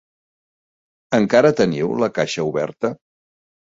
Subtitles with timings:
[1.19, 2.95] Encara teniu la caixa oberta?